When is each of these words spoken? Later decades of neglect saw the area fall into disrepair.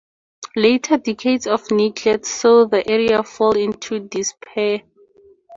Later 0.55 0.97
decades 0.97 1.45
of 1.45 1.69
neglect 1.69 2.25
saw 2.25 2.65
the 2.65 2.89
area 2.89 3.21
fall 3.21 3.55
into 3.55 3.99
disrepair. 3.99 4.79